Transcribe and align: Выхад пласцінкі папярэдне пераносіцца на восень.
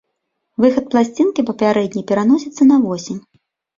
Выхад 0.63 0.85
пласцінкі 0.95 1.45
папярэдне 1.51 2.03
пераносіцца 2.13 2.63
на 2.71 2.75
восень. 2.87 3.21